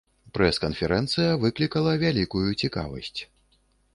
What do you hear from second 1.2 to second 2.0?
выклікала